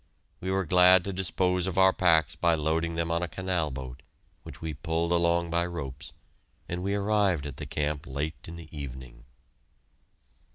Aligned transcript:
We 0.39 0.49
were 0.49 0.65
glad 0.65 1.03
to 1.03 1.13
dispose 1.13 1.67
of 1.67 1.77
our 1.77 1.93
packs 1.93 2.35
by 2.35 2.55
loading 2.55 2.95
them 2.95 3.11
on 3.11 3.21
a 3.21 3.27
canal 3.27 3.69
boat, 3.69 4.01
which 4.41 4.59
we 4.59 4.73
pulled 4.73 5.11
along 5.11 5.51
by 5.51 5.63
ropes, 5.67 6.11
and 6.67 6.81
we 6.81 6.95
arrived 6.95 7.45
at 7.45 7.57
the 7.57 7.67
camp 7.67 8.07
late 8.07 8.47
in 8.47 8.55
the 8.55 8.75
evening. 8.75 9.25